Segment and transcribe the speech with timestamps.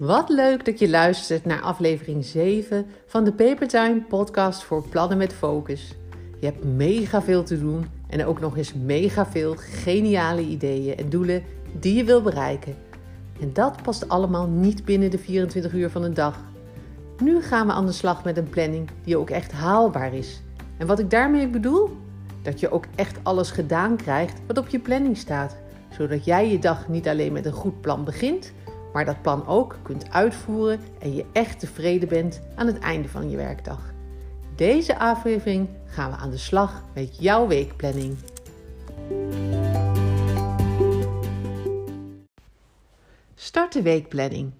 [0.00, 5.32] Wat leuk dat je luistert naar aflevering 7 van de Papertime podcast voor plannen met
[5.32, 5.94] focus.
[6.38, 11.08] Je hebt mega veel te doen en ook nog eens mega veel geniale ideeën en
[11.08, 11.42] doelen
[11.72, 12.74] die je wil bereiken.
[13.40, 16.38] En dat past allemaal niet binnen de 24 uur van een dag.
[17.22, 20.42] Nu gaan we aan de slag met een planning die ook echt haalbaar is.
[20.76, 21.90] En wat ik daarmee bedoel?
[22.42, 25.56] Dat je ook echt alles gedaan krijgt wat op je planning staat,
[25.90, 28.52] zodat jij je dag niet alleen met een goed plan begint,
[28.92, 33.30] maar dat plan ook kunt uitvoeren en je echt tevreden bent aan het einde van
[33.30, 33.92] je werkdag.
[34.56, 38.16] Deze aflevering gaan we aan de slag met jouw weekplanning.
[43.34, 44.52] Start de weekplanning.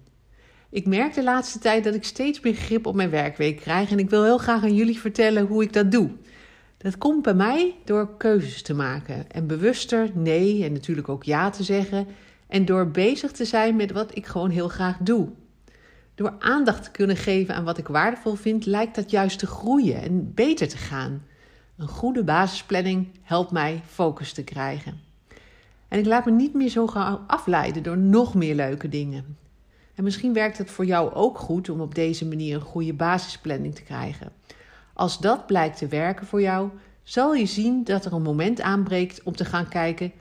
[0.69, 3.99] Ik merk de laatste tijd dat ik steeds meer grip op mijn werkweek krijg en
[3.99, 6.09] ik wil heel graag aan jullie vertellen hoe ik dat doe.
[6.77, 11.49] Dat komt bij mij door keuzes te maken en bewuster nee en natuurlijk ook ja
[11.49, 12.07] te zeggen
[12.51, 15.29] en door bezig te zijn met wat ik gewoon heel graag doe.
[16.15, 20.01] Door aandacht te kunnen geven aan wat ik waardevol vind, lijkt dat juist te groeien
[20.01, 21.23] en beter te gaan.
[21.77, 24.99] Een goede basisplanning helpt mij focus te krijgen.
[25.87, 29.37] En ik laat me niet meer zo gauw afleiden door nog meer leuke dingen.
[29.95, 33.75] En misschien werkt het voor jou ook goed om op deze manier een goede basisplanning
[33.75, 34.31] te krijgen.
[34.93, 36.69] Als dat blijkt te werken voor jou,
[37.03, 40.11] zal je zien dat er een moment aanbreekt om te gaan kijken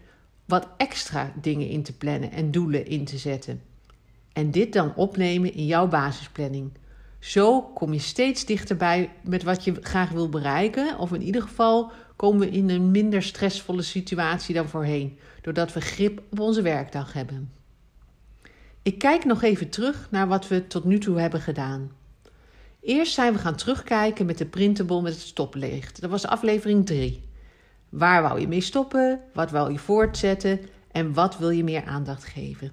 [0.50, 3.62] wat extra dingen in te plannen en doelen in te zetten.
[4.32, 6.72] En dit dan opnemen in jouw basisplanning.
[7.18, 11.92] Zo kom je steeds dichterbij met wat je graag wil bereiken, of in ieder geval
[12.16, 17.12] komen we in een minder stressvolle situatie dan voorheen, doordat we grip op onze werkdag
[17.12, 17.52] hebben.
[18.82, 21.90] Ik kijk nog even terug naar wat we tot nu toe hebben gedaan.
[22.80, 26.00] Eerst zijn we gaan terugkijken met de printable met het stoplicht.
[26.00, 27.28] Dat was aflevering 3.
[27.90, 29.20] Waar wou je mee stoppen?
[29.32, 30.60] Wat wou je voortzetten?
[30.92, 32.72] En wat wil je meer aandacht geven?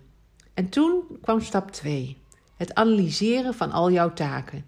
[0.53, 2.17] En toen kwam stap 2.
[2.55, 4.65] Het analyseren van al jouw taken.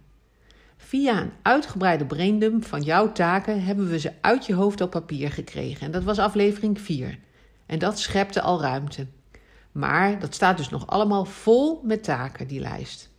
[0.77, 5.31] Via een uitgebreide braindump van jouw taken hebben we ze uit je hoofd op papier
[5.31, 5.85] gekregen.
[5.85, 7.19] En dat was aflevering 4.
[7.65, 9.07] En dat schepte al ruimte.
[9.71, 13.09] Maar dat staat dus nog allemaal vol met taken, die lijst.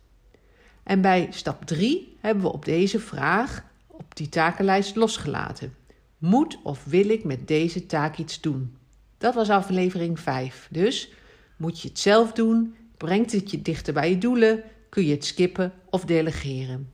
[0.83, 5.75] En bij stap 3 hebben we op deze vraag op die takenlijst losgelaten.
[6.21, 8.77] Moet of wil ik met deze taak iets doen?
[9.17, 10.67] Dat was aflevering 5.
[10.71, 11.11] Dus
[11.57, 12.75] moet je het zelf doen?
[12.97, 14.63] Brengt het je dichter bij je doelen?
[14.89, 16.91] Kun je het skippen of delegeren?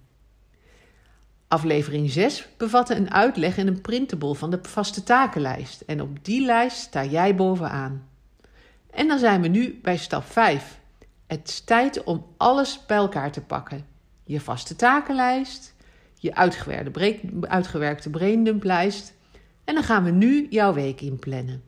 [1.47, 5.81] Aflevering 6 bevatte een uitleg en een printable van de vaste takenlijst.
[5.81, 8.07] En op die lijst sta jij bovenaan.
[8.89, 10.79] En dan zijn we nu bij stap 5.
[11.25, 13.85] Het is tijd om alles bij elkaar te pakken.
[14.23, 15.75] Je vaste takenlijst,
[16.13, 19.15] je uitgewerkte, uitgewerkte braindump-lijst
[19.67, 21.61] en dan gaan we nu jouw week inplannen.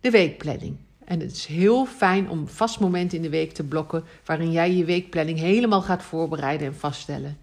[0.00, 0.76] De weekplanning.
[1.04, 4.74] En het is heel fijn om vast moment in de week te blokken waarin jij
[4.74, 7.38] je weekplanning helemaal gaat voorbereiden en vaststellen.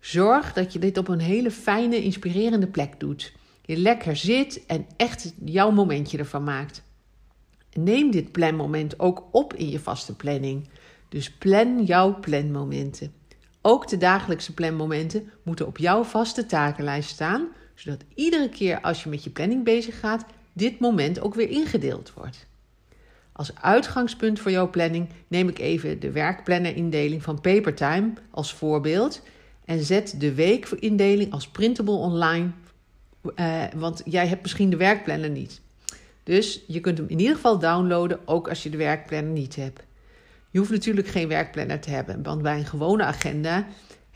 [0.00, 3.32] Zorg dat je dit op een hele fijne, inspirerende plek doet.
[3.62, 6.82] Je lekker zit en echt jouw momentje ervan maakt.
[7.72, 10.68] Neem dit planmoment ook op in je vaste planning.
[11.08, 13.12] Dus plan jouw planmomenten.
[13.62, 19.08] Ook de dagelijkse planmomenten moeten op jouw vaste takenlijst staan, zodat iedere keer als je
[19.08, 22.46] met je planning bezig gaat, dit moment ook weer ingedeeld wordt.
[23.32, 29.22] Als uitgangspunt voor jouw planning neem ik even de werkplannerindeling van Papertime als voorbeeld
[29.64, 32.50] en zet de weekindeling als printable online,
[33.34, 35.60] eh, want jij hebt misschien de werkplanner niet.
[36.22, 39.82] Dus je kunt hem in ieder geval downloaden, ook als je de werkplanner niet hebt.
[40.50, 43.66] Je hoeft natuurlijk geen werkplanner te hebben, want bij een gewone agenda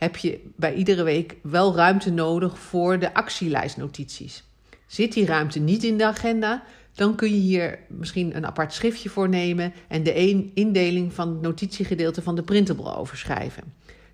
[0.03, 4.43] heb je bij iedere week wel ruimte nodig voor de actielijstnotities.
[4.87, 6.63] Zit die ruimte niet in de agenda,
[6.95, 11.41] dan kun je hier misschien een apart schriftje voor nemen en de indeling van het
[11.41, 13.63] notitiegedeelte van de printable overschrijven.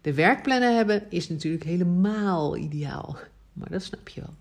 [0.01, 3.17] De werkplanner hebben is natuurlijk helemaal ideaal,
[3.53, 4.33] maar dat snap je wel.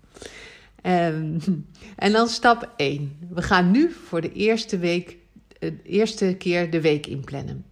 [1.13, 1.39] Um,
[1.95, 3.17] en dan stap 1.
[3.29, 5.17] We gaan nu voor de eerste week,
[5.59, 7.65] de eerste keer de week inplannen.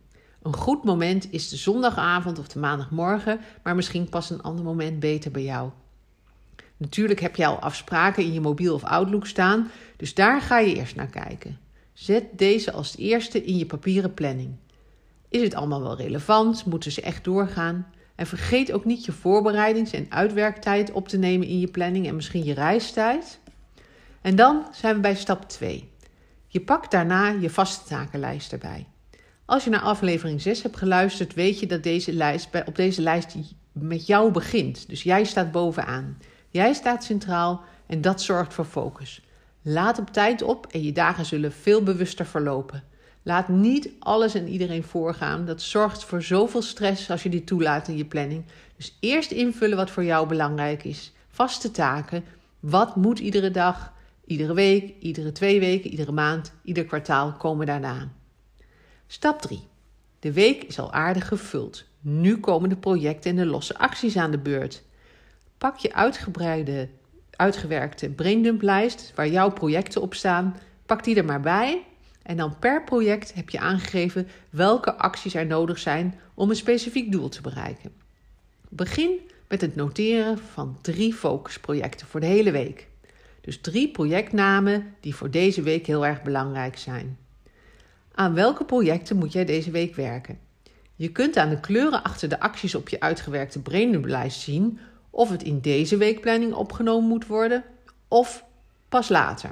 [0.47, 4.99] Een goed moment is de zondagavond of de maandagmorgen, maar misschien past een ander moment
[4.99, 5.69] beter bij jou.
[6.77, 10.75] Natuurlijk heb je al afspraken in je mobiel of Outlook staan, dus daar ga je
[10.75, 11.59] eerst naar kijken.
[11.93, 14.55] Zet deze als eerste in je papieren planning.
[15.29, 16.65] Is het allemaal wel relevant?
[16.65, 17.87] Moeten ze echt doorgaan?
[18.15, 22.15] En vergeet ook niet je voorbereidings- en uitwerktijd op te nemen in je planning en
[22.15, 23.39] misschien je reistijd.
[24.21, 25.91] En dan zijn we bij stap 2.
[26.47, 28.87] Je pakt daarna je vaste takenlijst erbij.
[29.47, 33.35] Als je naar aflevering 6 hebt geluisterd, weet je dat deze lijst, op deze lijst
[33.71, 34.89] met jou begint.
[34.89, 36.17] Dus jij staat bovenaan.
[36.49, 39.21] Jij staat centraal en dat zorgt voor focus.
[39.61, 42.83] Laat op tijd op en je dagen zullen veel bewuster verlopen.
[43.23, 45.45] Laat niet alles en iedereen voorgaan.
[45.45, 48.45] Dat zorgt voor zoveel stress als je die toelaat in je planning.
[48.75, 51.13] Dus eerst invullen wat voor jou belangrijk is.
[51.27, 52.23] Vaste taken.
[52.59, 53.93] Wat moet iedere dag,
[54.25, 58.15] iedere week, iedere twee weken, iedere maand, ieder kwartaal komen daarna.
[59.09, 59.59] Stap 3.
[60.19, 61.83] De week is al aardig gevuld.
[61.99, 64.83] Nu komen de projecten en de losse acties aan de beurt.
[65.57, 66.89] Pak je uitgebreide,
[67.31, 70.57] uitgewerkte braindump-lijst waar jouw projecten op staan.
[70.85, 71.83] Pak die er maar bij.
[72.23, 77.11] En dan per project heb je aangegeven welke acties er nodig zijn om een specifiek
[77.11, 77.91] doel te bereiken.
[78.69, 82.87] Begin met het noteren van drie focusprojecten voor de hele week.
[83.41, 87.17] Dus drie projectnamen die voor deze week heel erg belangrijk zijn.
[88.17, 90.39] Aan welke projecten moet jij deze week werken?
[90.95, 94.79] Je kunt aan de kleuren achter de acties op je uitgewerkte brainlijst zien
[95.09, 97.63] of het in deze weekplanning opgenomen moet worden
[98.07, 98.43] of
[98.89, 99.51] pas later.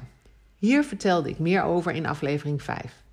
[0.56, 3.04] Hier vertelde ik meer over in aflevering 5.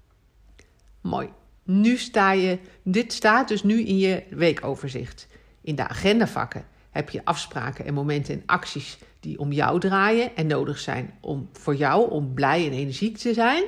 [1.00, 1.28] Mooi.
[1.62, 5.26] Nu sta je, dit staat dus nu in je weekoverzicht.
[5.60, 10.46] In de agendavakken heb je afspraken en momenten en acties die om jou draaien en
[10.46, 13.64] nodig zijn om, voor jou om blij en energiek te zijn.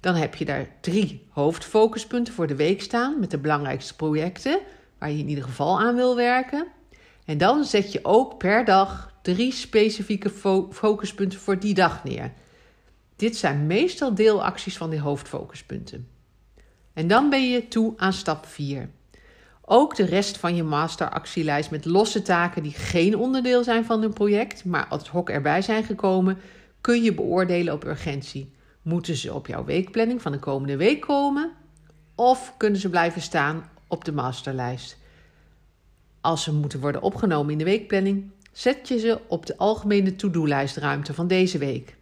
[0.00, 4.60] Dan heb je daar drie hoofdfocuspunten voor de week staan met de belangrijkste projecten
[4.98, 6.66] waar je in ieder geval aan wil werken.
[7.24, 10.30] En dan zet je ook per dag drie specifieke
[10.70, 12.32] focuspunten voor die dag neer.
[13.16, 16.08] Dit zijn meestal deelacties van die hoofdfocuspunten.
[16.92, 18.90] En dan ben je toe aan stap 4.
[19.60, 24.12] Ook de rest van je masteractielijst met losse taken die geen onderdeel zijn van een
[24.12, 26.38] project, maar ad hoc erbij zijn gekomen,
[26.80, 28.52] kun je beoordelen op urgentie.
[28.82, 31.52] Moeten ze op jouw weekplanning van de komende week komen?
[32.14, 34.96] Of kunnen ze blijven staan op de masterlijst?
[36.20, 41.14] Als ze moeten worden opgenomen in de weekplanning, zet je ze op de algemene to-do-lijstruimte
[41.14, 41.96] van deze week.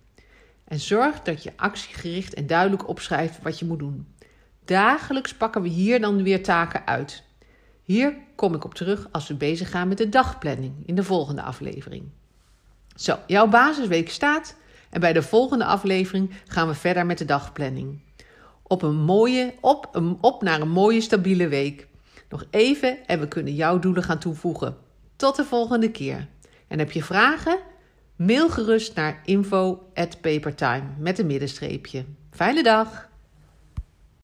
[0.65, 4.07] En zorg dat je actiegericht en duidelijk opschrijft wat je moet doen.
[4.65, 7.23] Dagelijks pakken we hier dan weer taken uit.
[7.83, 11.43] Hier kom ik op terug als we bezig gaan met de dagplanning in de volgende
[11.43, 12.05] aflevering.
[12.97, 14.57] Zo, jouw basisweek staat
[14.91, 18.01] en bij de volgende aflevering gaan we verder met de dagplanning.
[18.63, 21.87] Op, een mooie, op, een, op naar een mooie stabiele week.
[22.29, 24.77] Nog even en we kunnen jouw doelen gaan toevoegen.
[25.17, 26.29] Tot de volgende keer.
[26.69, 27.59] En heb je vragen?
[28.17, 32.05] Mail gerust naar info@papertime met een middenstreepje.
[32.31, 33.08] Fijne dag!